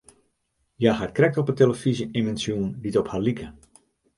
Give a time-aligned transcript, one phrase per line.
[0.79, 3.47] Hja hat krekt op 'e telefyzje immen sjoen dy't op har like.